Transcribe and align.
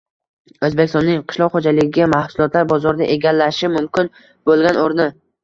O‘zbekistonning 0.67 1.19
qishloq 1.33 1.53
xo‘jaligi 1.57 2.07
mahsulotlari 2.15 2.67
bozorida 2.73 3.11
egallashi 3.17 3.71
mumkin 3.77 4.11
bo‘lgan 4.51 4.83
o‘rni 4.89 5.09